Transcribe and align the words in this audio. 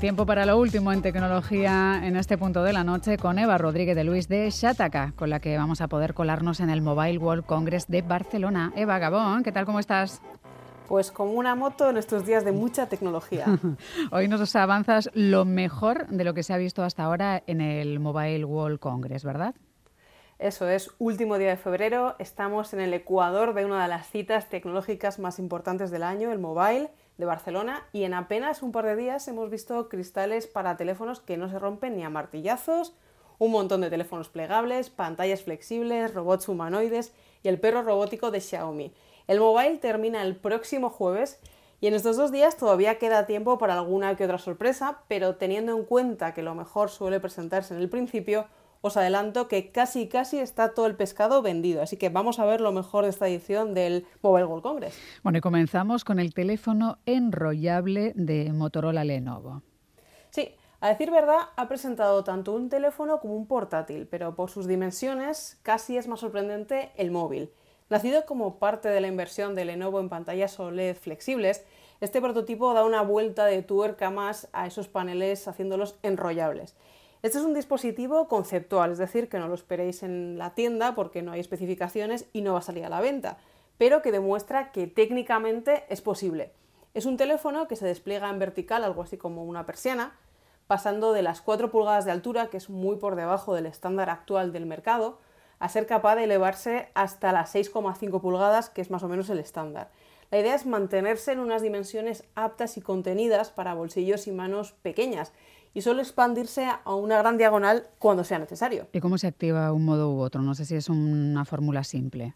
Tiempo 0.00 0.24
para 0.24 0.46
lo 0.46 0.56
último 0.56 0.94
en 0.94 1.02
tecnología 1.02 2.00
en 2.02 2.16
este 2.16 2.38
punto 2.38 2.62
de 2.62 2.72
la 2.72 2.82
noche 2.84 3.18
con 3.18 3.38
Eva 3.38 3.58
Rodríguez 3.58 3.94
de 3.94 4.02
Luis 4.02 4.28
de 4.28 4.48
Shataka, 4.48 5.12
con 5.14 5.28
la 5.28 5.40
que 5.40 5.58
vamos 5.58 5.82
a 5.82 5.88
poder 5.88 6.14
colarnos 6.14 6.60
en 6.60 6.70
el 6.70 6.80
Mobile 6.80 7.18
World 7.18 7.44
Congress 7.44 7.86
de 7.86 8.00
Barcelona. 8.00 8.72
Eva 8.76 8.98
Gabón, 8.98 9.42
¿qué 9.42 9.52
tal? 9.52 9.66
¿Cómo 9.66 9.78
estás? 9.78 10.22
Pues 10.88 11.10
como 11.12 11.32
una 11.32 11.54
moto 11.54 11.90
en 11.90 11.98
estos 11.98 12.24
días 12.24 12.46
de 12.46 12.52
mucha 12.52 12.88
tecnología. 12.88 13.44
Hoy 14.10 14.26
nos 14.26 14.56
avanzas 14.56 15.10
lo 15.12 15.44
mejor 15.44 16.06
de 16.06 16.24
lo 16.24 16.32
que 16.32 16.44
se 16.44 16.54
ha 16.54 16.56
visto 16.56 16.82
hasta 16.82 17.04
ahora 17.04 17.42
en 17.46 17.60
el 17.60 18.00
Mobile 18.00 18.46
World 18.46 18.78
Congress, 18.78 19.22
¿verdad? 19.22 19.54
Eso 20.38 20.66
es, 20.66 20.90
último 20.98 21.36
día 21.36 21.50
de 21.50 21.58
febrero, 21.58 22.16
estamos 22.18 22.72
en 22.72 22.80
el 22.80 22.94
ecuador 22.94 23.52
de 23.52 23.66
una 23.66 23.82
de 23.82 23.88
las 23.88 24.08
citas 24.08 24.48
tecnológicas 24.48 25.18
más 25.18 25.38
importantes 25.38 25.90
del 25.90 26.04
año, 26.04 26.32
el 26.32 26.38
Mobile 26.38 26.90
de 27.20 27.26
Barcelona, 27.26 27.86
y 27.92 28.04
en 28.04 28.14
apenas 28.14 28.62
un 28.62 28.72
par 28.72 28.86
de 28.86 28.96
días 28.96 29.28
hemos 29.28 29.50
visto 29.50 29.88
cristales 29.88 30.46
para 30.46 30.76
teléfonos 30.76 31.20
que 31.20 31.36
no 31.36 31.48
se 31.48 31.58
rompen 31.58 31.96
ni 31.96 32.02
a 32.02 32.10
martillazos, 32.10 32.94
un 33.38 33.52
montón 33.52 33.80
de 33.80 33.90
teléfonos 33.90 34.28
plegables, 34.28 34.90
pantallas 34.90 35.42
flexibles, 35.42 36.12
robots 36.12 36.48
humanoides 36.48 37.14
y 37.42 37.48
el 37.48 37.60
perro 37.60 37.82
robótico 37.82 38.30
de 38.30 38.40
Xiaomi. 38.40 38.92
El 39.28 39.40
Mobile 39.40 39.78
termina 39.78 40.22
el 40.22 40.36
próximo 40.36 40.90
jueves 40.90 41.40
y 41.80 41.86
en 41.86 41.94
estos 41.94 42.16
dos 42.16 42.32
días 42.32 42.56
todavía 42.56 42.98
queda 42.98 43.26
tiempo 43.26 43.56
para 43.56 43.74
alguna 43.74 44.16
que 44.16 44.24
otra 44.24 44.38
sorpresa, 44.38 45.02
pero 45.08 45.36
teniendo 45.36 45.76
en 45.76 45.84
cuenta 45.84 46.34
que 46.34 46.42
lo 46.42 46.54
mejor 46.54 46.90
suele 46.90 47.20
presentarse 47.20 47.72
en 47.72 47.80
el 47.80 47.88
principio, 47.88 48.46
os 48.82 48.96
adelanto 48.96 49.48
que 49.48 49.70
casi 49.70 50.08
casi 50.08 50.38
está 50.38 50.74
todo 50.74 50.86
el 50.86 50.96
pescado 50.96 51.42
vendido. 51.42 51.82
Así 51.82 51.96
que 51.96 52.08
vamos 52.08 52.38
a 52.38 52.44
ver 52.44 52.60
lo 52.60 52.72
mejor 52.72 53.04
de 53.04 53.10
esta 53.10 53.28
edición 53.28 53.74
del 53.74 54.06
Mobile 54.22 54.46
World 54.46 54.62
Congress. 54.62 54.98
Bueno, 55.22 55.38
y 55.38 55.40
comenzamos 55.40 56.04
con 56.04 56.18
el 56.18 56.32
teléfono 56.32 56.98
enrollable 57.06 58.12
de 58.14 58.52
Motorola 58.52 59.04
Lenovo. 59.04 59.62
Sí, 60.30 60.54
a 60.80 60.88
decir 60.88 61.10
verdad, 61.10 61.48
ha 61.56 61.68
presentado 61.68 62.24
tanto 62.24 62.52
un 62.52 62.70
teléfono 62.70 63.20
como 63.20 63.36
un 63.36 63.46
portátil, 63.46 64.06
pero 64.06 64.34
por 64.34 64.50
sus 64.50 64.66
dimensiones 64.66 65.58
casi 65.62 65.98
es 65.98 66.08
más 66.08 66.20
sorprendente 66.20 66.92
el 66.96 67.10
móvil. 67.10 67.50
Nacido 67.90 68.24
como 68.24 68.58
parte 68.58 68.88
de 68.88 69.00
la 69.00 69.08
inversión 69.08 69.54
de 69.54 69.64
Lenovo 69.64 70.00
en 70.00 70.08
pantallas 70.08 70.58
OLED 70.58 70.96
flexibles, 70.96 71.66
este 72.00 72.20
prototipo 72.22 72.72
da 72.72 72.84
una 72.84 73.02
vuelta 73.02 73.44
de 73.44 73.62
tuerca 73.62 74.10
más 74.10 74.48
a 74.52 74.66
esos 74.66 74.88
paneles 74.88 75.46
haciéndolos 75.48 75.96
enrollables. 76.02 76.76
Este 77.22 77.36
es 77.36 77.44
un 77.44 77.52
dispositivo 77.52 78.28
conceptual, 78.28 78.92
es 78.92 78.98
decir, 78.98 79.28
que 79.28 79.38
no 79.38 79.46
lo 79.46 79.54
esperéis 79.54 80.02
en 80.02 80.38
la 80.38 80.54
tienda 80.54 80.94
porque 80.94 81.20
no 81.20 81.32
hay 81.32 81.40
especificaciones 81.40 82.24
y 82.32 82.40
no 82.40 82.54
va 82.54 82.60
a 82.60 82.62
salir 82.62 82.86
a 82.86 82.88
la 82.88 83.02
venta, 83.02 83.36
pero 83.76 84.00
que 84.00 84.10
demuestra 84.10 84.72
que 84.72 84.86
técnicamente 84.86 85.84
es 85.90 86.00
posible. 86.00 86.50
Es 86.94 87.04
un 87.04 87.18
teléfono 87.18 87.68
que 87.68 87.76
se 87.76 87.84
despliega 87.84 88.30
en 88.30 88.38
vertical, 88.38 88.84
algo 88.84 89.02
así 89.02 89.18
como 89.18 89.44
una 89.44 89.66
persiana, 89.66 90.16
pasando 90.66 91.12
de 91.12 91.20
las 91.20 91.42
4 91.42 91.70
pulgadas 91.70 92.06
de 92.06 92.10
altura, 92.10 92.46
que 92.46 92.56
es 92.56 92.70
muy 92.70 92.96
por 92.96 93.16
debajo 93.16 93.54
del 93.54 93.66
estándar 93.66 94.08
actual 94.08 94.50
del 94.50 94.64
mercado, 94.64 95.18
a 95.58 95.68
ser 95.68 95.86
capaz 95.86 96.16
de 96.16 96.24
elevarse 96.24 96.88
hasta 96.94 97.32
las 97.32 97.54
6,5 97.54 98.22
pulgadas, 98.22 98.70
que 98.70 98.80
es 98.80 98.90
más 98.90 99.02
o 99.02 99.08
menos 99.08 99.28
el 99.28 99.40
estándar. 99.40 99.90
La 100.30 100.38
idea 100.38 100.54
es 100.54 100.64
mantenerse 100.64 101.32
en 101.32 101.40
unas 101.40 101.60
dimensiones 101.60 102.24
aptas 102.36 102.76
y 102.76 102.80
contenidas 102.80 103.50
para 103.50 103.74
bolsillos 103.74 104.28
y 104.28 104.32
manos 104.32 104.72
pequeñas 104.82 105.32
y 105.74 105.82
solo 105.82 106.02
expandirse 106.02 106.66
a 106.66 106.94
una 106.94 107.18
gran 107.18 107.36
diagonal 107.36 107.88
cuando 107.98 108.22
sea 108.22 108.38
necesario. 108.38 108.86
¿Y 108.92 109.00
cómo 109.00 109.18
se 109.18 109.26
activa 109.26 109.72
un 109.72 109.84
modo 109.84 110.12
u 110.12 110.20
otro? 110.20 110.42
No 110.42 110.54
sé 110.54 110.64
si 110.66 110.76
es 110.76 110.88
una 110.88 111.44
fórmula 111.44 111.82
simple. 111.82 112.34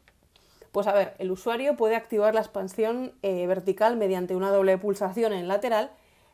Pues 0.73 0.89
a 0.89 0.93
ver, 0.93 1.15
el 1.19 1.31
usuario 1.31 1.77
puede 1.77 1.95
activar 1.95 2.35
la 2.35 2.41
expansión 2.41 3.13
eh, 3.23 3.47
vertical 3.47 3.97
mediante 3.97 4.35
una 4.35 4.51
doble 4.51 4.77
pulsación 4.77 5.33
en 5.33 5.47
lateral, 5.47 5.93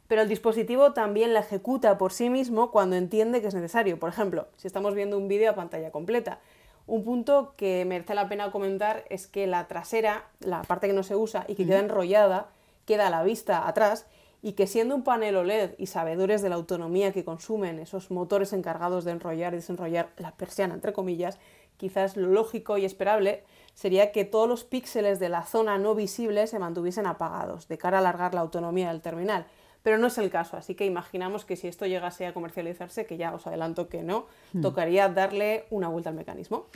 pero 0.09 0.23
el 0.23 0.31
dispositivo 0.31 0.93
también 0.95 1.35
la 1.35 1.41
ejecuta 1.41 1.99
por 1.99 2.13
sí 2.13 2.31
mismo 2.31 2.71
cuando 2.71 2.97
entiende 2.97 3.43
que 3.43 3.49
es 3.49 3.55
necesario. 3.55 3.99
Por 3.99 4.09
ejemplo, 4.09 4.49
si 4.57 4.67
estamos 4.67 4.95
viendo 4.95 5.19
un 5.19 5.29
vídeo 5.29 5.51
a 5.51 5.55
pantalla 5.55 5.91
completa. 5.91 6.41
Un 6.91 7.05
punto 7.05 7.55
que 7.57 7.85
merece 7.85 8.17
la 8.17 8.29
pena 8.29 8.51
comentar 8.51 9.05
es 9.11 9.29
que 9.29 9.47
la 9.47 9.69
trasera, 9.69 10.25
la 10.41 10.63
parte 10.63 10.89
que 10.89 10.93
no 10.93 11.05
se 11.05 11.15
usa 11.15 11.45
y 11.47 11.55
que 11.55 11.65
queda 11.65 11.79
enrollada, 11.79 12.49
queda 12.85 13.07
a 13.07 13.11
la 13.11 13.23
vista 13.23 13.69
atrás 13.69 14.09
y 14.43 14.55
que 14.55 14.67
siendo 14.67 14.97
un 14.97 15.05
panel 15.05 15.37
OLED 15.37 15.75
y 15.79 15.87
sabedores 15.87 16.43
de 16.43 16.49
la 16.49 16.57
autonomía 16.57 17.13
que 17.13 17.25
consumen 17.25 17.79
esos 17.79 18.11
motores 18.11 18.53
encargados 18.53 19.05
de 19.05 19.13
enrollar 19.13 19.53
y 19.53 19.59
desenrollar 19.59 20.11
la 20.17 20.33
persiana, 20.33 20.75
entre 20.75 20.93
comillas, 20.93 21.39
quizás 21.77 22.17
lo 22.17 22.27
lógico 22.27 22.77
y 22.77 22.85
esperable 22.85 23.45
sería 23.75 24.11
que 24.11 24.25
todos 24.25 24.49
los 24.49 24.65
píxeles 24.65 25.21
de 25.21 25.29
la 25.29 25.45
zona 25.45 25.79
no 25.79 25.95
visible 25.95 26.49
se 26.49 26.59
mantuviesen 26.59 27.07
apagados, 27.07 27.69
de 27.69 27.79
cara 27.79 27.99
a 27.99 28.01
alargar 28.01 28.35
la 28.35 28.41
autonomía 28.41 28.89
del 28.89 29.01
terminal. 29.01 29.47
Pero 29.83 29.99
no 29.99 30.09
es 30.09 30.19
el 30.19 30.31
caso, 30.31 30.57
así 30.57 30.75
que 30.75 30.85
imaginamos 30.85 31.45
que 31.45 31.57
si 31.57 31.69
esto 31.69 31.87
llegase 31.87 32.27
a 32.27 32.35
comercializarse, 32.35 33.07
que 33.07 33.17
ya 33.17 33.35
os 33.35 33.47
adelanto 33.47 33.89
que 33.89 34.03
no, 34.03 34.27
hmm. 34.53 34.61
tocaría 34.61 35.09
darle 35.09 35.65
una 35.71 35.89
vuelta 35.89 36.11
al 36.11 36.17
mecanismo. 36.17 36.67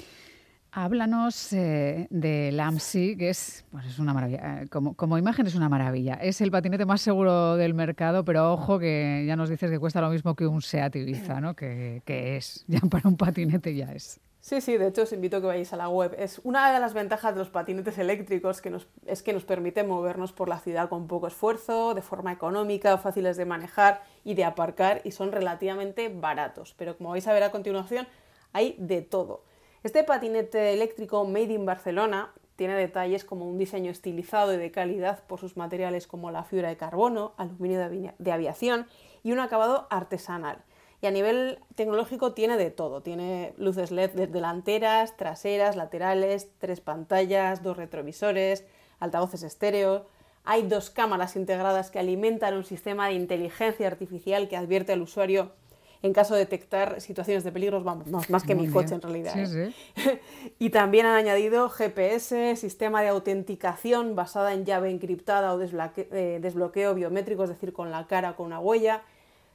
Háblanos 0.76 1.52
eh, 1.52 2.08
del 2.10 2.58
AMSI, 2.58 3.16
que 3.16 3.28
es, 3.28 3.64
pues 3.70 3.86
es 3.86 4.00
una 4.00 4.12
maravilla. 4.12 4.62
Eh, 4.62 4.68
como, 4.68 4.94
como, 4.94 5.16
imagen 5.18 5.46
es 5.46 5.54
una 5.54 5.68
maravilla. 5.68 6.14
Es 6.14 6.40
el 6.40 6.50
patinete 6.50 6.84
más 6.84 7.00
seguro 7.00 7.54
del 7.54 7.74
mercado, 7.74 8.24
pero 8.24 8.52
ojo 8.52 8.80
que 8.80 9.24
ya 9.24 9.36
nos 9.36 9.50
dices 9.50 9.70
que 9.70 9.78
cuesta 9.78 10.00
lo 10.00 10.10
mismo 10.10 10.34
que 10.34 10.48
un 10.48 10.62
SEAT 10.62 10.96
Ibiza, 10.96 11.40
¿no? 11.40 11.54
Que, 11.54 12.02
que 12.04 12.36
es, 12.36 12.64
ya 12.68 12.80
para 12.80 13.08
un 13.08 13.16
patinete 13.16 13.72
ya 13.76 13.92
es. 13.92 14.20
Sí, 14.44 14.60
sí, 14.60 14.76
de 14.76 14.88
hecho 14.88 15.04
os 15.04 15.12
invito 15.14 15.38
a 15.38 15.40
que 15.40 15.46
vayáis 15.46 15.72
a 15.72 15.78
la 15.78 15.88
web. 15.88 16.14
Es 16.18 16.38
una 16.44 16.70
de 16.70 16.78
las 16.78 16.92
ventajas 16.92 17.32
de 17.32 17.38
los 17.38 17.48
patinetes 17.48 17.96
eléctricos 17.96 18.60
que 18.60 18.68
nos, 18.68 18.86
es 19.06 19.22
que 19.22 19.32
nos 19.32 19.46
permite 19.46 19.84
movernos 19.84 20.32
por 20.32 20.50
la 20.50 20.60
ciudad 20.60 20.90
con 20.90 21.06
poco 21.06 21.28
esfuerzo, 21.28 21.94
de 21.94 22.02
forma 22.02 22.30
económica, 22.30 22.98
fáciles 22.98 23.38
de 23.38 23.46
manejar 23.46 24.02
y 24.22 24.34
de 24.34 24.44
aparcar 24.44 25.00
y 25.04 25.12
son 25.12 25.32
relativamente 25.32 26.10
baratos. 26.10 26.74
Pero 26.76 26.98
como 26.98 27.08
vais 27.08 27.26
a 27.26 27.32
ver 27.32 27.42
a 27.42 27.50
continuación, 27.50 28.06
hay 28.52 28.76
de 28.78 29.00
todo. 29.00 29.44
Este 29.82 30.04
patinete 30.04 30.74
eléctrico 30.74 31.24
Made 31.24 31.54
in 31.54 31.64
Barcelona 31.64 32.30
tiene 32.56 32.74
detalles 32.74 33.24
como 33.24 33.48
un 33.48 33.56
diseño 33.56 33.90
estilizado 33.90 34.52
y 34.52 34.58
de 34.58 34.70
calidad 34.70 35.24
por 35.26 35.40
sus 35.40 35.56
materiales 35.56 36.06
como 36.06 36.30
la 36.30 36.44
fibra 36.44 36.68
de 36.68 36.76
carbono, 36.76 37.32
aluminio 37.38 38.12
de 38.18 38.32
aviación 38.32 38.88
y 39.22 39.32
un 39.32 39.38
acabado 39.38 39.86
artesanal. 39.88 40.58
Y 41.04 41.06
a 41.06 41.10
nivel 41.10 41.58
tecnológico 41.74 42.32
tiene 42.32 42.56
de 42.56 42.70
todo. 42.70 43.02
Tiene 43.02 43.52
luces 43.58 43.90
LED 43.90 44.30
delanteras, 44.30 45.18
traseras, 45.18 45.76
laterales, 45.76 46.48
tres 46.56 46.80
pantallas, 46.80 47.62
dos 47.62 47.76
retrovisores, 47.76 48.64
altavoces 49.00 49.42
estéreo. 49.42 50.06
Hay 50.44 50.62
dos 50.62 50.88
cámaras 50.88 51.36
integradas 51.36 51.90
que 51.90 51.98
alimentan 51.98 52.54
un 52.54 52.64
sistema 52.64 53.08
de 53.08 53.16
inteligencia 53.16 53.86
artificial 53.86 54.48
que 54.48 54.56
advierte 54.56 54.94
al 54.94 55.02
usuario 55.02 55.52
en 56.00 56.14
caso 56.14 56.32
de 56.32 56.40
detectar 56.40 57.02
situaciones 57.02 57.44
de 57.44 57.52
peligro, 57.52 57.82
vamos, 57.82 58.08
más, 58.30 58.42
que 58.44 58.54
mi 58.54 58.68
coche 58.68 58.94
en 58.94 59.02
realidad. 59.02 59.34
¿eh? 59.36 59.74
y 60.58 60.70
también 60.70 61.04
han 61.04 61.16
añadido 61.16 61.68
GPS, 61.68 62.56
sistema 62.56 63.02
de 63.02 63.08
autenticación 63.08 64.16
basada 64.16 64.54
en 64.54 64.64
llave 64.64 64.90
encriptada 64.90 65.52
o 65.52 65.60
eh, 65.60 66.38
desbloqueo, 66.40 66.94
biométrico, 66.94 67.44
es 67.44 67.50
decir, 67.50 67.74
con 67.74 67.90
la 67.90 68.06
cara 68.06 68.30
o 68.30 68.36
con 68.36 68.46
una 68.46 68.58
huella. 68.58 69.02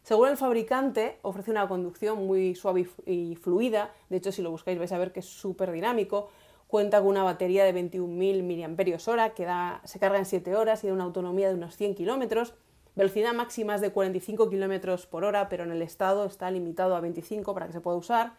Según 0.09 0.29
el 0.29 0.37
fabricante, 0.37 1.19
ofrece 1.21 1.51
una 1.51 1.67
conducción 1.67 2.25
muy 2.25 2.55
suave 2.55 2.87
y 3.05 3.35
fluida. 3.35 3.93
De 4.09 4.17
hecho, 4.17 4.31
si 4.31 4.41
lo 4.41 4.49
buscáis 4.49 4.79
vais 4.79 4.91
a 4.91 4.97
ver 4.97 5.11
que 5.11 5.19
es 5.19 5.27
súper 5.27 5.71
dinámico. 5.71 6.31
Cuenta 6.65 6.97
con 6.97 7.09
una 7.09 7.21
batería 7.21 7.63
de 7.63 7.75
21.000 7.75 8.69
mAh 8.69 9.29
que 9.35 9.45
da, 9.45 9.81
se 9.83 9.99
carga 9.99 10.17
en 10.17 10.25
7 10.25 10.55
horas 10.55 10.83
y 10.83 10.87
da 10.87 10.93
una 10.93 11.03
autonomía 11.03 11.49
de 11.49 11.53
unos 11.53 11.75
100 11.75 11.93
kilómetros. 11.93 12.55
Velocidad 12.95 13.35
máxima 13.35 13.75
es 13.75 13.81
de 13.81 13.91
45 13.91 14.49
km 14.49 15.05
por 15.05 15.23
hora, 15.23 15.47
pero 15.47 15.63
en 15.63 15.69
el 15.69 15.83
estado 15.83 16.25
está 16.25 16.49
limitado 16.49 16.95
a 16.95 17.01
25 17.01 17.53
para 17.53 17.67
que 17.67 17.73
se 17.73 17.79
pueda 17.79 17.95
usar. 17.95 18.33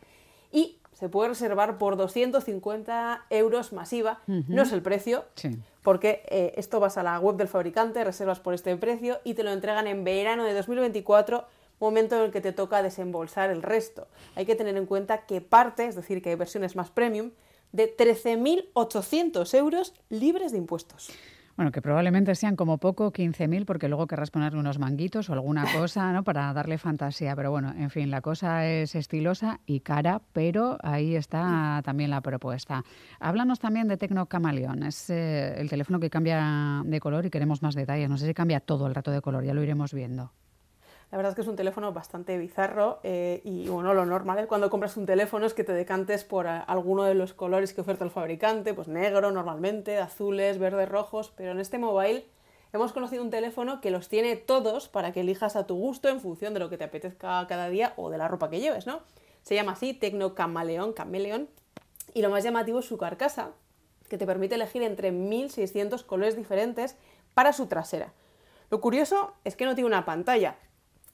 Y 0.50 0.80
se 0.90 1.08
puede 1.08 1.28
reservar 1.28 1.78
por 1.78 1.96
250 1.96 3.26
euros 3.30 3.72
masiva. 3.72 4.22
No 4.26 4.62
es 4.62 4.72
el 4.72 4.82
precio, 4.82 5.24
porque 5.84 6.24
eh, 6.30 6.52
esto 6.56 6.80
vas 6.80 6.98
a 6.98 7.04
la 7.04 7.20
web 7.20 7.36
del 7.36 7.46
fabricante, 7.46 8.02
reservas 8.02 8.40
por 8.40 8.54
este 8.54 8.76
precio 8.76 9.20
y 9.22 9.34
te 9.34 9.44
lo 9.44 9.52
entregan 9.52 9.86
en 9.86 10.02
verano 10.02 10.42
de 10.42 10.52
2024 10.52 11.59
momento 11.80 12.16
en 12.16 12.22
el 12.22 12.30
que 12.30 12.40
te 12.40 12.52
toca 12.52 12.82
desembolsar 12.82 13.50
el 13.50 13.62
resto. 13.62 14.06
Hay 14.36 14.46
que 14.46 14.54
tener 14.54 14.76
en 14.76 14.86
cuenta 14.86 15.26
que 15.26 15.40
parte, 15.40 15.86
es 15.86 15.96
decir, 15.96 16.22
que 16.22 16.30
hay 16.30 16.36
versiones 16.36 16.76
más 16.76 16.90
premium, 16.90 17.30
de 17.72 17.96
13.800 17.96 19.54
euros 19.56 19.94
libres 20.08 20.52
de 20.52 20.58
impuestos. 20.58 21.10
Bueno, 21.56 21.72
que 21.72 21.82
probablemente 21.82 22.34
sean 22.36 22.56
como 22.56 22.78
poco 22.78 23.12
15.000 23.12 23.66
porque 23.66 23.88
luego 23.88 24.06
querrás 24.06 24.30
ponerle 24.30 24.58
unos 24.58 24.78
manguitos 24.78 25.28
o 25.28 25.34
alguna 25.34 25.64
cosa, 25.78 26.10
¿no? 26.10 26.24
Para 26.24 26.52
darle 26.54 26.78
fantasía. 26.78 27.36
Pero 27.36 27.50
bueno, 27.50 27.74
en 27.76 27.90
fin, 27.90 28.10
la 28.10 28.22
cosa 28.22 28.66
es 28.66 28.94
estilosa 28.94 29.60
y 29.66 29.80
cara, 29.80 30.22
pero 30.32 30.78
ahí 30.82 31.16
está 31.16 31.82
también 31.84 32.08
la 32.08 32.22
propuesta. 32.22 32.82
Háblanos 33.18 33.58
también 33.58 33.88
de 33.88 33.98
Tecno 33.98 34.24
Camaleón. 34.24 34.84
Es 34.84 35.10
eh, 35.10 35.60
el 35.60 35.68
teléfono 35.68 36.00
que 36.00 36.08
cambia 36.08 36.82
de 36.82 36.98
color 36.98 37.26
y 37.26 37.30
queremos 37.30 37.60
más 37.60 37.74
detalles. 37.74 38.08
No 38.08 38.16
sé 38.16 38.26
si 38.26 38.32
cambia 38.32 38.60
todo 38.60 38.86
el 38.86 38.94
rato 38.94 39.10
de 39.10 39.20
color, 39.20 39.44
ya 39.44 39.52
lo 39.52 39.62
iremos 39.62 39.92
viendo. 39.92 40.32
La 41.10 41.16
verdad 41.16 41.30
es 41.30 41.34
que 41.34 41.42
es 41.42 41.48
un 41.48 41.56
teléfono 41.56 41.92
bastante 41.92 42.38
bizarro 42.38 43.00
eh, 43.02 43.40
y 43.44 43.68
bueno, 43.68 43.94
lo 43.94 44.06
normal 44.06 44.46
cuando 44.46 44.70
compras 44.70 44.96
un 44.96 45.06
teléfono 45.06 45.44
es 45.44 45.54
que 45.54 45.64
te 45.64 45.72
decantes 45.72 46.22
por 46.22 46.46
alguno 46.46 47.02
de 47.02 47.14
los 47.14 47.34
colores 47.34 47.74
que 47.74 47.80
oferta 47.80 48.04
el 48.04 48.12
fabricante, 48.12 48.74
pues 48.74 48.86
negro 48.86 49.32
normalmente, 49.32 49.98
azules, 49.98 50.58
verdes, 50.58 50.88
rojos, 50.88 51.32
pero 51.36 51.50
en 51.50 51.58
este 51.58 51.78
mobile 51.78 52.26
hemos 52.72 52.92
conocido 52.92 53.24
un 53.24 53.30
teléfono 53.30 53.80
que 53.80 53.90
los 53.90 54.08
tiene 54.08 54.36
todos 54.36 54.88
para 54.88 55.12
que 55.12 55.22
elijas 55.22 55.56
a 55.56 55.66
tu 55.66 55.74
gusto 55.74 56.08
en 56.08 56.20
función 56.20 56.54
de 56.54 56.60
lo 56.60 56.70
que 56.70 56.78
te 56.78 56.84
apetezca 56.84 57.44
cada 57.48 57.68
día 57.68 57.92
o 57.96 58.10
de 58.10 58.18
la 58.18 58.28
ropa 58.28 58.48
que 58.48 58.60
lleves, 58.60 58.86
¿no? 58.86 59.00
Se 59.42 59.56
llama 59.56 59.72
así 59.72 59.94
Tecno 59.94 60.36
Camaleón, 60.36 60.92
Cameleón, 60.92 61.48
y 62.14 62.22
lo 62.22 62.30
más 62.30 62.44
llamativo 62.44 62.78
es 62.78 62.84
su 62.84 62.98
carcasa, 62.98 63.50
que 64.08 64.16
te 64.16 64.26
permite 64.26 64.54
elegir 64.54 64.82
entre 64.82 65.10
1600 65.10 66.04
colores 66.04 66.36
diferentes 66.36 66.96
para 67.34 67.52
su 67.52 67.66
trasera. 67.66 68.12
Lo 68.70 68.80
curioso 68.80 69.34
es 69.44 69.56
que 69.56 69.64
no 69.64 69.74
tiene 69.74 69.88
una 69.88 70.04
pantalla, 70.04 70.56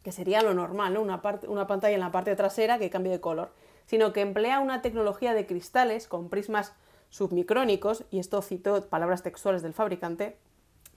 que 0.06 0.12
sería 0.12 0.40
lo 0.40 0.54
normal, 0.54 0.94
¿no? 0.94 1.02
una, 1.02 1.20
una 1.48 1.66
pantalla 1.66 1.94
en 1.94 2.00
la 2.00 2.12
parte 2.12 2.36
trasera 2.36 2.78
que 2.78 2.90
cambie 2.90 3.10
de 3.10 3.20
color, 3.20 3.50
sino 3.86 4.12
que 4.12 4.20
emplea 4.20 4.60
una 4.60 4.80
tecnología 4.80 5.34
de 5.34 5.46
cristales 5.46 6.06
con 6.06 6.28
prismas 6.28 6.74
submicrónicos, 7.10 8.04
y 8.12 8.20
esto 8.20 8.40
cito 8.40 8.80
palabras 8.88 9.24
textuales 9.24 9.62
del 9.62 9.74
fabricante, 9.74 10.36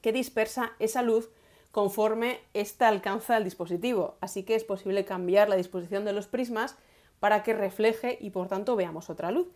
que 0.03 0.11
dispersa 0.11 0.73
esa 0.77 1.01
luz 1.01 1.31
conforme 1.71 2.39
ésta 2.53 2.87
alcanza 2.87 3.35
el 3.35 3.45
dispositivo. 3.45 4.13
Así 4.21 4.43
que 4.43 4.53
es 4.53 4.63
posible 4.63 5.05
cambiar 5.05 5.49
la 5.49 5.55
disposición 5.55 6.05
de 6.05 6.13
los 6.13 6.27
prismas 6.27 6.75
para 7.19 7.41
que 7.41 7.55
refleje 7.55 8.19
y 8.21 8.29
por 8.29 8.47
tanto 8.47 8.75
veamos 8.75 9.09
otra 9.09 9.31
luz. 9.31 9.47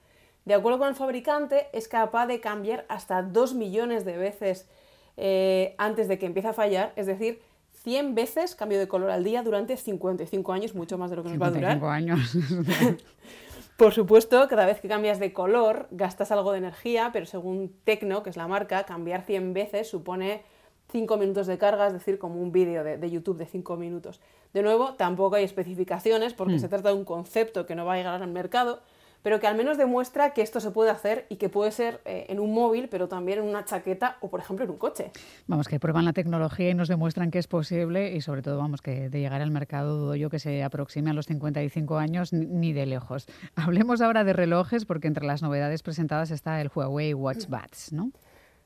De 0.46 0.56
acuerdo 0.56 0.80
con 0.80 0.88
el 0.88 0.96
fabricante, 0.96 1.68
es 1.74 1.88
capaz 1.88 2.26
de 2.26 2.40
cambiar 2.40 2.88
hasta 2.90 3.22
2 3.22 3.54
millones 3.54 4.04
de 4.04 4.18
veces 4.18 4.68
eh, 5.16 5.76
antes 5.78 6.08
de 6.08 6.18
que 6.18 6.26
empiece 6.26 6.48
a 6.48 6.54
fallar, 6.54 6.92
es 6.96 7.06
decir, 7.06 7.40
100 7.84 8.16
veces 8.16 8.56
cambio 8.56 8.80
de 8.80 8.88
color 8.88 9.12
al 9.12 9.24
día 9.24 9.44
durante 9.44 9.78
55 9.78 10.54
años, 10.54 10.74
mucho 10.74 10.98
más 10.98 11.10
de 11.10 11.18
lo 11.18 11.24
que 11.24 11.30
nos 11.30 11.42
va 11.42 11.48
a 11.48 11.52
durar. 11.52 11.74
55 11.74 11.90
años. 11.90 12.38
Por 13.78 13.92
supuesto, 13.92 14.48
cada 14.48 14.66
vez 14.66 14.80
que 14.80 14.88
cambias 14.88 15.20
de 15.20 15.34
color 15.34 15.88
gastas 15.92 16.32
algo 16.32 16.52
de 16.52 16.60
energía, 16.60 17.10
pero 17.12 17.26
según 17.26 17.76
Tecno, 17.84 18.24
que 18.24 18.30
es 18.30 18.38
la 18.38 18.48
marca, 18.48 18.84
cambiar 18.84 19.24
100 19.24 19.54
veces 19.54 19.90
supone 19.90 20.44
5 20.92 21.18
minutos 21.18 21.48
de 21.48 21.58
carga, 21.58 21.88
es 21.88 21.94
decir, 21.94 22.20
como 22.20 22.40
un 22.40 22.52
vídeo 22.52 22.84
de, 22.84 23.10
YouTube 23.10 23.38
de 23.38 23.48
5 23.48 23.76
minutos. 23.76 24.22
De 24.54 24.62
nuevo, 24.62 24.94
tampoco 24.94 25.36
hay 25.36 25.44
especificaciones 25.44 26.34
porque 26.34 26.56
hmm. 26.56 26.60
se 26.60 26.70
trata 26.70 26.90
de 26.90 26.96
un 26.96 27.04
concepto 27.04 27.66
que 27.66 27.76
no 27.76 27.84
va 27.84 27.94
a 27.94 27.98
llegar 27.98 28.22
al 28.22 28.32
mercado, 28.32 28.82
pero 29.24 29.40
que 29.40 29.48
al 29.48 29.56
menos 29.56 29.78
demuestra 29.78 30.34
que 30.34 30.42
esto 30.42 30.60
se 30.60 30.70
puede 30.70 30.92
hacer 30.92 31.26
y 31.30 31.38
que 31.38 31.50
puede 31.50 31.72
ser 31.72 32.02
eh, 32.06 32.26
en 32.30 32.40
un 32.40 32.54
móvil, 32.54 32.90
pero 32.90 33.08
también 33.08 33.40
en 33.40 33.46
una 33.46 33.66
chaqueta 33.66 34.18
o, 34.22 34.30
por 34.30 34.42
ejemplo, 34.42 34.66
en 34.66 34.72
un 34.72 34.78
coche. 34.78 35.12
Vamos, 35.48 35.68
que 35.68 35.80
prueban 35.80 36.06
la 36.06 36.14
tecnología 36.14 36.70
y 36.70 36.74
nos 36.74 36.90
demuestran 36.90 37.32
que 37.32 37.40
es 37.40 37.48
posible 37.48 38.12
y, 38.12 38.22
sobre 38.22 38.42
todo, 38.42 38.58
vamos, 38.58 38.82
que 38.82 39.10
de 39.10 39.20
llegar 39.20 39.42
al 39.42 39.50
mercado 39.50 39.98
dudo 39.98 40.16
yo 40.16 40.30
que 40.30 40.40
se 40.40 40.62
aproxime 40.62 41.10
a 41.10 41.14
los 41.14 41.26
55 41.26 41.98
años 41.98 42.34
ni 42.34 42.74
de 42.74 42.86
lejos. 42.86 43.28
Hablemos 43.56 44.02
ahora 44.02 44.24
de 44.24 44.34
relojes, 44.34 44.86
porque 44.86 45.08
entre 45.08 45.26
las 45.26 45.42
novedades 45.42 45.82
presentadas 45.82 46.30
está 46.30 46.60
el 46.62 46.70
Huawei 46.74 47.14
Watch 47.14 47.48
Buds, 47.48 47.94
¿no? 47.94 48.12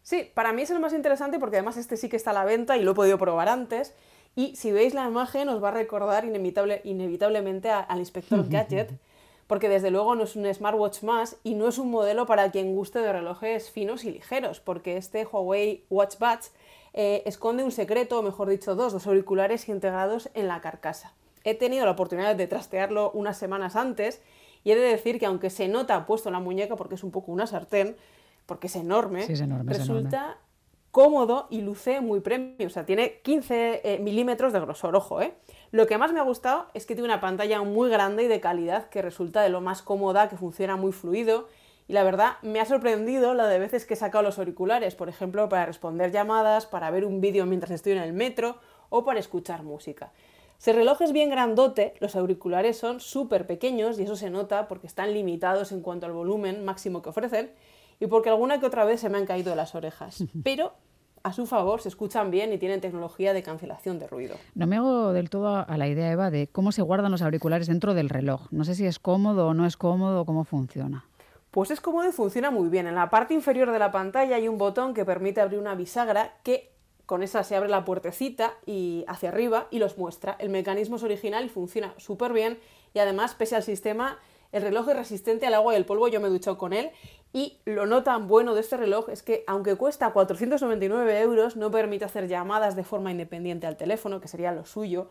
Sí, 0.02 0.32
para 0.34 0.54
mí 0.54 0.62
es 0.62 0.72
el 0.72 0.80
más 0.80 0.94
interesante 0.94 1.38
porque 1.38 1.58
además 1.58 1.76
este 1.76 1.98
sí 1.98 2.08
que 2.08 2.16
está 2.16 2.32
a 2.32 2.34
la 2.34 2.46
venta 2.46 2.78
y 2.78 2.82
lo 2.82 2.92
he 2.92 2.96
podido 2.96 3.18
probar 3.18 3.50
antes. 3.50 3.94
Y 4.38 4.56
si 4.56 4.72
veis 4.72 4.94
la 4.94 5.06
imagen 5.06 5.50
os 5.50 5.62
va 5.62 5.70
a 5.70 5.72
recordar 5.72 6.24
inevitable, 6.24 6.80
inevitablemente 6.86 7.70
al 7.70 8.00
inspector 8.00 8.48
Gadget, 8.50 8.92
porque 9.48 9.70
desde 9.70 9.92
luego 9.92 10.16
no 10.16 10.24
es 10.24 10.36
un 10.36 10.54
smartwatch 10.54 11.04
más 11.04 11.38
y 11.44 11.56
no 11.56 11.68
es 11.68 11.78
un 11.78 11.90
modelo 11.90 12.26
para 12.26 12.52
quien 12.52 12.76
guste 12.76 13.00
de 13.00 13.12
relojes 13.12 13.72
finos 13.72 14.04
y 14.04 14.12
ligeros, 14.12 14.60
porque 14.60 14.98
este 14.98 15.26
Huawei 15.26 15.86
Watch 15.90 16.18
Buds 16.20 16.52
eh, 16.94 17.24
esconde 17.26 17.64
un 17.64 17.72
secreto, 17.72 18.20
o 18.20 18.24
mejor 18.24 18.50
dicho 18.50 18.76
dos, 18.76 18.94
dos 18.94 19.08
auriculares 19.08 19.70
integrados 19.70 20.30
en 20.34 20.48
la 20.48 20.62
carcasa. 20.62 21.14
He 21.44 21.54
tenido 21.54 21.86
la 21.86 21.92
oportunidad 21.92 22.36
de 22.36 22.48
trastearlo 22.48 23.12
unas 23.12 23.38
semanas 23.38 23.76
antes 23.76 24.22
y 24.64 24.72
he 24.72 24.76
de 24.76 24.82
decir 24.82 25.18
que 25.18 25.26
aunque 25.26 25.50
se 25.50 25.70
nota 25.70 26.06
puesto 26.06 26.28
en 26.30 26.34
la 26.34 26.40
muñeca 26.40 26.76
porque 26.76 26.96
es 26.96 27.04
un 27.04 27.12
poco 27.12 27.32
una 27.32 27.48
sartén, 27.48 27.96
porque 28.46 28.68
es 28.68 28.76
enorme, 28.76 29.26
resulta 29.66 30.38
cómodo 30.98 31.46
y 31.52 31.62
luce 31.62 32.02
muy 32.02 32.22
premium. 32.22 32.66
O 32.66 32.72
sea, 32.72 32.84
tiene 32.84 33.20
15 33.22 33.82
eh, 33.84 34.00
milímetros 34.00 34.52
de 34.52 34.60
grosor, 34.60 34.96
ojo, 34.96 35.22
¿eh? 35.22 35.36
Lo 35.70 35.86
que 35.86 36.00
más 36.00 36.12
me 36.12 36.20
ha 36.20 36.24
gustado 36.24 36.66
es 36.74 36.88
que 36.88 36.96
tiene 36.96 37.08
una 37.08 37.22
pantalla 37.22 37.62
muy 37.62 37.92
grande 37.92 38.24
y 38.24 38.28
de 38.28 38.40
calidad 38.40 38.90
que 38.90 39.04
resulta 39.04 39.44
de 39.44 39.50
lo 39.50 39.62
más 39.62 39.84
cómoda, 39.84 40.28
que 40.28 40.38
funciona 40.38 40.76
muy 40.76 40.92
fluido. 40.92 41.50
Y 41.88 41.94
la 41.94 42.04
verdad, 42.04 42.38
me 42.42 42.60
ha 42.60 42.66
sorprendido 42.66 43.36
la 43.36 43.46
de 43.46 43.60
veces 43.60 43.86
que 43.86 43.94
he 43.94 43.98
sacado 43.98 44.24
los 44.24 44.40
auriculares, 44.40 44.96
por 44.96 45.08
ejemplo, 45.08 45.48
para 45.50 45.68
responder 45.68 46.12
llamadas, 46.12 46.66
para 46.66 46.90
ver 46.90 47.06
un 47.06 47.22
vídeo 47.22 47.46
mientras 47.46 47.70
estoy 47.70 47.92
en 47.92 48.00
el 48.00 48.14
metro 48.14 48.58
o 48.90 49.06
para 49.06 49.20
escuchar 49.20 49.62
música. 49.62 50.12
Si 50.58 50.72
el 50.72 50.78
reloj 50.78 51.00
es 51.04 51.12
bien 51.12 51.30
grandote, 51.30 51.94
los 52.00 52.16
auriculares 52.16 52.76
son 52.76 53.02
súper 53.02 53.46
pequeños 53.46 54.00
y 54.00 54.02
eso 54.02 54.16
se 54.16 54.32
nota 54.32 54.68
porque 54.68 54.88
están 54.88 55.14
limitados 55.14 55.72
en 55.72 55.82
cuanto 55.82 56.08
al 56.08 56.14
volumen 56.14 56.66
máximo 56.66 57.04
que 57.04 57.10
ofrecen 57.10 57.52
y 58.00 58.08
porque 58.08 58.30
alguna 58.30 58.60
que 58.60 58.66
otra 58.66 58.86
vez 58.86 59.00
se 59.00 59.10
me 59.10 59.20
han 59.20 59.26
caído 59.26 59.52
de 59.52 59.56
las 59.56 59.76
orejas. 59.76 60.24
Pero 60.44 60.74
a 61.28 61.34
su 61.34 61.46
favor 61.46 61.82
se 61.82 61.90
escuchan 61.90 62.32
bien 62.32 62.54
y 62.54 62.58
tienen 62.58 62.80
tecnología 62.80 63.34
de 63.34 63.44
cancelación 63.44 64.00
de 64.00 64.08
ruido. 64.08 64.36
No 64.56 64.66
me 64.66 64.78
hago 64.78 65.12
del 65.12 65.30
todo 65.30 65.66
a 65.68 65.78
la 65.78 65.88
idea, 65.88 66.12
Eva, 66.12 66.32
de 66.32 66.48
cómo 66.48 66.72
se 66.72 66.82
guardan 66.82 67.12
los 67.12 67.22
auriculares 67.22 67.68
dentro 67.68 67.94
del 67.94 68.10
reloj. 68.10 68.48
No 68.52 68.64
sé 68.64 68.76
si 68.76 68.86
es 68.86 68.98
cómodo 68.98 69.48
o 69.48 69.54
no 69.54 69.66
es 69.66 69.76
cómodo 69.76 70.22
o 70.22 70.26
cómo 70.26 70.46
funciona. 70.46 71.06
Pues 71.52 71.72
es 71.72 71.82
cómodo 71.82 72.08
y 72.08 72.12
funciona 72.12 72.50
muy 72.50 72.70
bien. 72.70 72.88
En 72.88 72.96
la 72.96 73.10
parte 73.10 73.34
inferior 73.34 73.72
de 73.72 73.80
la 73.80 73.92
pantalla 73.92 74.38
hay 74.38 74.48
un 74.48 74.58
botón 74.58 74.94
que 74.94 75.04
permite 75.04 75.42
abrir 75.42 75.60
una 75.60 75.76
bisagra 75.76 76.36
que 76.44 76.72
con 77.06 77.24
esa 77.24 77.44
se 77.44 77.56
abre 77.56 77.70
la 77.70 77.84
puertecita 77.84 78.54
y 78.66 79.04
hacia 79.08 79.30
arriba 79.30 79.68
y 79.70 79.80
los 79.80 79.98
muestra. 79.98 80.36
El 80.40 80.50
mecanismo 80.50 80.96
es 80.96 81.04
original 81.04 81.46
y 81.46 81.50
funciona 81.50 81.94
súper 81.98 82.32
bien 82.32 82.58
y 82.94 83.00
además, 83.00 83.36
pese 83.36 83.56
al 83.56 83.64
sistema, 83.64 84.18
el 84.52 84.62
reloj 84.62 84.90
es 84.90 84.96
resistente 84.96 85.46
al 85.46 85.54
agua 85.54 85.74
y 85.74 85.76
al 85.76 85.86
polvo, 85.86 86.08
yo 86.08 86.22
me 86.22 86.28
he 86.28 86.32
duchado 86.32 86.58
con 86.58 86.74
él 86.74 86.92
y 87.34 87.58
lo 87.66 87.86
no 87.86 88.04
tan 88.04 88.28
bueno 88.28 88.56
de 88.56 88.62
este 88.62 88.78
reloj 88.78 89.10
es 89.10 89.22
que 89.22 89.44
aunque 89.48 89.76
cuesta 89.76 90.12
499 90.12 91.22
euros, 91.22 91.56
no 91.56 91.72
permite 91.72 92.06
hacer 92.06 92.28
llamadas 92.28 92.76
de 92.76 92.84
forma 92.84 93.12
independiente 93.12 93.68
al 93.68 93.78
teléfono, 93.78 94.22
que 94.22 94.28
sería 94.28 94.52
lo 94.52 94.66
suyo, 94.66 95.10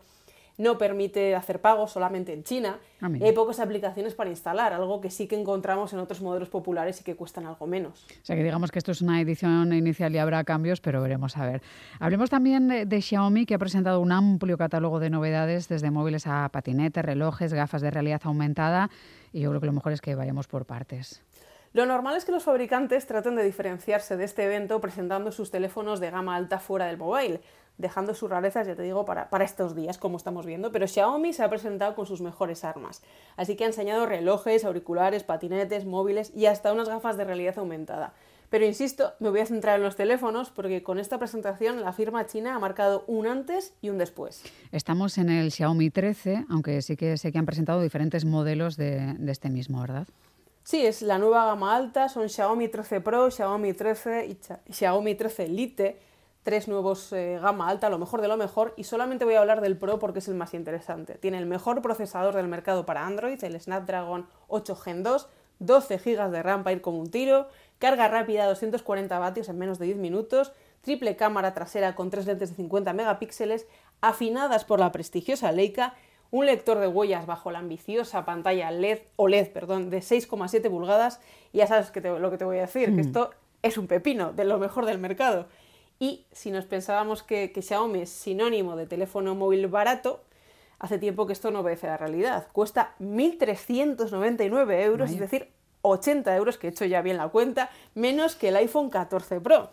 no 0.57 0.77
permite 0.77 1.35
hacer 1.35 1.61
pagos 1.61 1.91
solamente 1.91 2.33
en 2.33 2.43
China 2.43 2.79
ah, 3.01 3.09
y 3.13 3.23
hay 3.23 3.31
pocas 3.31 3.59
aplicaciones 3.59 4.15
para 4.15 4.29
instalar, 4.29 4.73
algo 4.73 5.01
que 5.01 5.11
sí 5.11 5.27
que 5.27 5.39
encontramos 5.39 5.93
en 5.93 5.99
otros 5.99 6.21
modelos 6.21 6.49
populares 6.49 6.99
y 7.01 7.03
que 7.03 7.15
cuestan 7.15 7.45
algo 7.45 7.67
menos. 7.67 8.05
O 8.05 8.25
sea 8.25 8.35
que 8.35 8.43
digamos 8.43 8.71
que 8.71 8.79
esto 8.79 8.91
es 8.91 9.01
una 9.01 9.21
edición 9.21 9.71
inicial 9.73 10.13
y 10.15 10.17
habrá 10.17 10.43
cambios, 10.43 10.81
pero 10.81 11.01
veremos 11.01 11.37
a 11.37 11.45
ver. 11.45 11.61
Hablemos 11.99 12.29
también 12.29 12.67
de, 12.67 13.01
Xiaomi, 13.01 13.45
que 13.45 13.53
ha 13.53 13.59
presentado 13.59 14.01
un 14.01 14.11
amplio 14.11 14.57
catálogo 14.57 14.99
de 14.99 15.09
novedades, 15.09 15.67
desde 15.67 15.91
móviles 15.91 16.25
a 16.25 16.49
patinetes, 16.49 17.05
relojes, 17.05 17.53
gafas 17.53 17.81
de 17.81 17.91
realidad 17.91 18.21
aumentada, 18.23 18.89
y 19.31 19.41
yo 19.41 19.49
creo 19.49 19.61
que 19.61 19.67
lo 19.67 19.73
mejor 19.73 19.91
es 19.91 20.01
que 20.01 20.15
vayamos 20.15 20.47
por 20.47 20.65
partes. 20.65 21.21
Lo 21.73 21.85
normal 21.85 22.15
es 22.15 22.25
que 22.25 22.31
los 22.31 22.43
fabricantes 22.43 23.05
traten 23.07 23.35
de 23.35 23.43
diferenciarse 23.43 24.17
de 24.17 24.23
este 24.23 24.45
evento 24.45 24.79
presentando 24.81 25.31
sus 25.31 25.51
teléfonos 25.51 25.99
de 25.99 26.11
gama 26.11 26.35
alta 26.35 26.59
fuera 26.59 26.85
del 26.85 26.97
mobile, 26.97 27.41
dejando 27.77 28.13
sus 28.13 28.29
rarezas, 28.29 28.67
ya 28.67 28.75
te 28.75 28.81
digo, 28.81 29.05
para, 29.05 29.27
estos 29.43 29.75
días, 29.75 29.97
como 29.97 30.17
estamos 30.17 30.45
viendo, 30.45 30.71
pero 30.71 30.87
Xiaomi 30.87 31.33
se 31.33 31.43
ha 31.43 31.49
presentado 31.49 31.95
con 31.95 32.05
sus 32.05 32.21
mejores 32.21 32.63
armas. 32.63 33.03
Así 33.35 33.55
que 33.55 33.65
ha 33.65 33.67
enseñado 33.67 34.05
relojes, 34.05 34.65
auriculares, 34.65 35.23
patinetes, 35.23 35.85
móviles 35.85 36.31
y 36.35 36.47
hasta 36.47 36.73
unas 36.73 36.89
gafas 36.89 37.17
de 37.17 37.25
realidad 37.25 37.59
aumentada. 37.59 38.13
Pero 38.49 38.65
insisto, 38.65 39.11
me 39.19 39.29
voy 39.29 39.41
a 39.41 39.45
centrar 39.45 39.75
en 39.75 39.83
los 39.83 39.97
teléfonos 39.97 40.51
porque 40.51 40.81
con 40.81 40.99
esta 40.99 41.19
presentación 41.19 41.81
la 41.81 41.91
firma 41.91 42.25
china 42.25 42.55
ha 42.55 42.59
marcado 42.59 43.03
un 43.05 43.27
antes 43.27 43.73
y 43.81 43.89
un 43.89 43.97
después. 43.97 44.41
Estamos 44.71 45.17
en 45.17 45.29
el 45.29 45.51
Xiaomi 45.51 45.89
13, 45.89 46.45
aunque 46.49 46.81
sí 46.81 46.95
que 46.95 47.17
sé 47.17 47.33
que 47.33 47.37
han 47.37 47.45
presentado 47.45 47.81
diferentes 47.81 48.23
modelos 48.23 48.77
de 48.77 49.17
este 49.27 49.49
mismo, 49.49 49.81
¿verdad? 49.81 50.07
Sí, 50.67 50.85
es 50.85 51.01
la 51.01 51.17
nueva 51.17 51.45
gama 51.45 51.77
alta, 51.77 52.09
son 52.09 52.27
Xiaomi 52.27 52.67
13 52.67 52.99
Pro, 52.99 53.31
Xiaomi 53.31 53.71
13 53.71 54.25
y 54.25 54.73
Xiaomi 54.73 55.15
13 55.15 55.45
Elite, 55.45 55.97
tres 56.43 56.67
nuevos 56.67 57.13
eh, 57.13 57.39
gama 57.41 57.69
alta, 57.69 57.89
lo 57.89 57.97
mejor 57.97 58.19
de 58.19 58.27
lo 58.27 58.35
mejor, 58.35 58.73
y 58.75 58.83
solamente 58.83 59.23
voy 59.23 59.35
a 59.35 59.39
hablar 59.39 59.61
del 59.61 59.77
Pro 59.77 59.97
porque 59.97 60.19
es 60.19 60.27
el 60.27 60.35
más 60.35 60.53
interesante. 60.53 61.15
Tiene 61.15 61.37
el 61.37 61.45
mejor 61.45 61.81
procesador 61.81 62.35
del 62.35 62.49
mercado 62.49 62.85
para 62.85 63.05
Android, 63.05 63.41
el 63.45 63.57
Snapdragon 63.57 64.27
8 64.49 64.75
Gen 64.75 65.03
2, 65.03 65.29
12 65.59 65.97
GB 65.99 66.31
de 66.31 66.43
RAM 66.43 66.65
para 66.65 66.73
ir 66.73 66.81
como 66.81 66.99
un 66.99 67.11
tiro, 67.11 67.47
carga 67.79 68.09
rápida 68.09 68.43
a 68.43 68.47
240 68.47 69.17
vatios 69.19 69.47
en 69.47 69.57
menos 69.57 69.79
de 69.79 69.85
10 69.85 69.99
minutos, 69.99 70.51
triple 70.81 71.15
cámara 71.15 71.53
trasera 71.53 71.95
con 71.95 72.09
tres 72.09 72.25
lentes 72.25 72.49
de 72.49 72.57
50 72.57 72.91
megapíxeles, 72.91 73.67
afinadas 74.01 74.65
por 74.65 74.81
la 74.81 74.91
prestigiosa 74.91 75.49
Leica 75.53 75.93
un 76.31 76.45
lector 76.45 76.79
de 76.79 76.87
huellas 76.87 77.25
bajo 77.25 77.51
la 77.51 77.59
ambiciosa 77.59 78.25
pantalla 78.25 78.71
LED, 78.71 78.99
OLED 79.15 79.51
perdón, 79.51 79.89
de 79.89 79.99
6,7 79.99 80.69
pulgadas, 80.69 81.21
y 81.53 81.59
ya 81.59 81.67
sabes 81.67 81.91
que 81.91 82.01
lo 82.01 82.31
que 82.31 82.37
te 82.37 82.45
voy 82.45 82.57
a 82.57 82.61
decir, 82.61 82.87
que 82.87 83.03
hmm. 83.03 83.07
esto 83.07 83.31
es 83.61 83.77
un 83.77 83.87
pepino, 83.87 84.33
de 84.33 84.45
lo 84.45 84.57
mejor 84.57 84.85
del 84.85 84.97
mercado. 84.97 85.47
Y 85.99 86.25
si 86.31 86.51
nos 86.51 86.65
pensábamos 86.65 87.23
que, 87.23 87.51
Xiaomi 87.55 88.01
es 88.01 88.09
sinónimo 88.09 88.75
de 88.75 88.85
teléfono 88.85 89.35
móvil 89.35 89.67
barato, 89.67 90.21
hace 90.79 90.99
tiempo 90.99 91.25
que 91.25 91.33
esto 91.33 91.49
no 91.49 91.61
obedece 91.61 91.87
a 91.87 91.91
la 91.91 91.97
realidad. 91.97 92.47
Cuesta 92.51 92.93
1.399 92.99 94.81
euros, 94.83 95.11
es 95.11 95.19
decir, 95.19 95.49
80 95.81 96.35
euros, 96.35 96.57
que 96.57 96.67
he 96.67 96.69
hecho 96.69 96.85
ya 96.85 97.01
bien 97.01 97.17
la 97.17 97.29
cuenta, 97.29 97.71
menos 97.95 98.35
que 98.35 98.49
el 98.49 98.57
iPhone 98.57 98.89
14 98.89 99.39
Pro. 99.41 99.69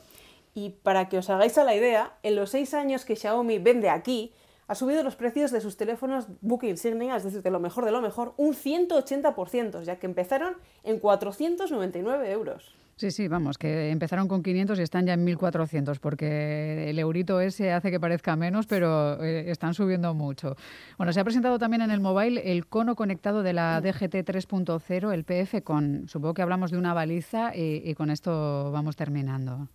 Y 0.55 0.71
para 0.71 1.09
que 1.09 1.19
os 1.19 1.29
hagáis 1.29 1.59
a 1.59 1.65
la 1.65 1.75
idea, 1.75 2.13
en 2.23 2.37
los 2.37 2.51
6 2.51 2.73
años 2.75 3.05
que 3.05 3.17
Xiaomi 3.17 3.59
vende 3.59 3.91
aquí, 3.91 4.33
ha 4.67 4.75
subido 4.75 5.03
los 5.03 5.17
precios 5.17 5.51
de 5.51 5.61
sus 5.61 5.77
teléfonos 5.77 6.27
Book 6.41 6.65
Insignia, 6.65 7.17
es 7.17 7.25
decir, 7.25 7.43
de 7.43 7.51
lo 7.51 7.61
mejor 7.61 7.85
de 7.85 7.93
lo 7.93 8.01
mejor, 8.01 8.35
un 8.37 8.55
180%, 8.55 9.83
ya 9.83 9.97
que 9.99 10.07
empezaron 10.07 10.55
en 10.83 10.99
499 10.99 12.31
euros. 12.31 12.75
Sí, 12.97 13.11
sí, 13.11 13.27
vamos, 13.27 13.59
que 13.59 13.91
empezaron 13.91 14.29
con 14.29 14.45
500 14.45 14.79
y 14.79 14.83
están 14.83 15.05
ya 15.05 15.15
en 15.15 15.25
1400, 15.25 15.99
porque 15.99 16.89
el 16.89 16.99
eurito 17.01 17.41
ese 17.41 17.73
hace 17.73 17.91
que 17.91 17.99
parezca 17.99 18.37
menos, 18.37 18.67
pero 18.67 19.21
eh, 19.21 19.51
están 19.51 19.75
subiendo 19.75 20.15
mucho. 20.15 20.55
Bueno, 20.97 21.13
se 21.13 21.19
ha 21.19 21.25
presentado 21.25 21.59
también 21.59 21.83
en 21.83 21.91
el 21.91 22.01
mobile 22.01 22.53
el 22.53 22.67
cono 22.69 22.95
conectado 22.95 23.43
de 23.43 23.53
la 23.53 23.81
DGT 23.81 24.15
3.0, 24.25 25.13
el 25.13 25.25
PF 25.25 25.65
con, 25.65 26.09
supongo 26.09 26.35
que 26.35 26.43
hablamos 26.43 26.71
de 26.71 26.79
una 26.79 26.95
baliza 26.95 27.51
y, 27.55 27.93
con 27.95 28.11
esto 28.11 28.71
vamos 28.71 28.95
terminando. 28.95 29.69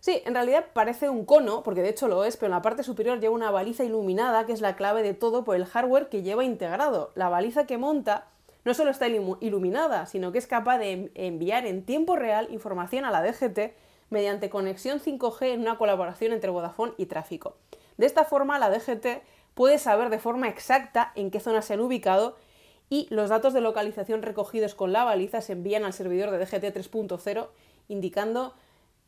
Sí, 0.00 0.22
en 0.24 0.34
realidad 0.34 0.66
parece 0.72 1.08
un 1.08 1.24
cono, 1.24 1.62
porque 1.62 1.82
de 1.82 1.88
hecho 1.88 2.06
lo 2.06 2.24
es, 2.24 2.36
pero 2.36 2.46
en 2.46 2.52
la 2.52 2.62
parte 2.62 2.82
superior 2.82 3.18
lleva 3.18 3.34
una 3.34 3.50
baliza 3.50 3.84
iluminada, 3.84 4.46
que 4.46 4.52
es 4.52 4.60
la 4.60 4.76
clave 4.76 5.02
de 5.02 5.14
todo 5.14 5.44
por 5.44 5.56
el 5.56 5.66
hardware 5.66 6.08
que 6.08 6.22
lleva 6.22 6.44
integrado. 6.44 7.10
La 7.14 7.28
baliza 7.28 7.66
que 7.66 7.78
monta 7.78 8.28
no 8.64 8.74
solo 8.74 8.90
está 8.90 9.08
iluminada, 9.08 10.06
sino 10.06 10.30
que 10.30 10.38
es 10.38 10.46
capaz 10.46 10.78
de 10.78 11.10
enviar 11.14 11.66
en 11.66 11.84
tiempo 11.84 12.16
real 12.16 12.48
información 12.50 13.04
a 13.04 13.10
la 13.10 13.22
DGT 13.22 13.74
mediante 14.10 14.50
conexión 14.50 15.00
5G 15.00 15.54
en 15.54 15.60
una 15.60 15.78
colaboración 15.78 16.32
entre 16.32 16.50
Vodafone 16.50 16.92
y 16.96 17.06
tráfico. 17.06 17.56
De 17.96 18.06
esta 18.06 18.24
forma, 18.24 18.58
la 18.58 18.70
DGT 18.70 19.22
puede 19.54 19.78
saber 19.78 20.10
de 20.10 20.18
forma 20.18 20.48
exacta 20.48 21.12
en 21.16 21.30
qué 21.30 21.40
zona 21.40 21.62
se 21.62 21.74
han 21.74 21.80
ubicado 21.80 22.36
y 22.90 23.06
los 23.10 23.28
datos 23.28 23.52
de 23.52 23.60
localización 23.60 24.22
recogidos 24.22 24.74
con 24.74 24.92
la 24.92 25.04
baliza 25.04 25.40
se 25.40 25.52
envían 25.52 25.84
al 25.84 25.92
servidor 25.92 26.30
de 26.30 26.38
DGT 26.38 26.76
3.0 26.76 27.48
indicando 27.88 28.54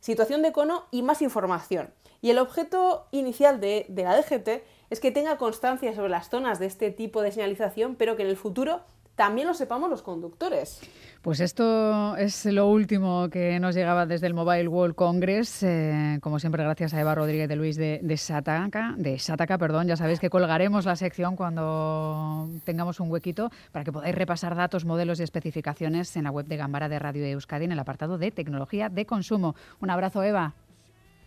situación 0.01 0.43
de 0.43 0.53
cono 0.53 0.85
y 0.91 1.03
más 1.03 1.23
información. 1.23 1.93
Y 2.23 2.31
el 2.31 2.39
objeto 2.39 3.07
inicial 3.13 3.61
de, 3.61 3.87
la 3.89 4.17
DGT 4.17 4.63
es 4.91 5.01
que 5.01 5.11
tenga 5.11 5.39
constancia 5.39 5.95
sobre 5.95 6.11
las 6.11 6.29
zonas 6.29 6.59
de 6.59 6.67
este 6.67 6.91
tipo 6.91 7.23
de 7.23 7.33
señalización, 7.33 7.95
pero 7.95 8.17
que 8.17 8.23
en 8.23 8.29
el 8.29 8.37
futuro 8.37 8.83
también 9.21 9.47
lo 9.47 9.53
sepamos 9.53 9.91
los 9.91 10.01
conductores. 10.01 10.81
Pues 11.21 11.41
esto 11.41 12.17
es 12.17 12.47
lo 12.47 12.69
último 12.69 13.29
que 13.29 13.61
nos 13.61 13.75
llegaba 13.75 14.07
desde 14.07 14.27
el 14.27 14.33
Mobile 14.33 14.67
World 14.67 14.95
Congress, 14.95 15.63
eh, 15.63 16.19
como 16.23 16.39
siempre 16.39 16.65
gracias 16.65 16.95
a 16.95 17.01
Eva 17.03 17.15
Rodríguez 17.15 17.47
de 17.47 17.55
Luis 17.55 17.77
de, 17.77 18.01
de 18.03 18.17
Sataka, 18.17 18.95
de 18.97 19.19
Sataka, 19.19 19.59
perdón, 19.59 19.89
ya 19.89 19.99
sabéis 19.99 20.21
que 20.21 20.31
colgaremos 20.31 20.87
la 20.87 20.97
sección 20.97 21.37
cuando 21.37 22.49
tengamos 22.65 22.99
un 22.99 23.11
huequito 23.11 23.51
para 23.73 23.85
que 23.85 23.93
podáis 23.93 24.15
repasar 24.15 24.57
datos, 24.57 24.87
modelos 24.87 25.21
y 25.21 25.25
especificaciones 25.25 26.17
en 26.17 26.25
la 26.25 26.31
web 26.31 26.47
de 26.47 26.57
Gambara 26.57 26.89
de 26.89 26.99
Radio 26.99 27.27
Euskadi 27.27 27.67
en 27.67 27.73
el 27.73 27.79
apartado 27.79 28.17
de 28.17 28.31
tecnología 28.31 28.89
de 28.89 29.05
consumo. 29.05 29.55
Un 29.81 29.91
abrazo, 29.91 30.23
Eva. 30.23 30.55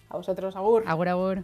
A 0.09 0.17
vosotros, 0.17 0.55
Agur. 0.55 0.83
Agur, 0.87 1.09
Agur. 1.09 1.43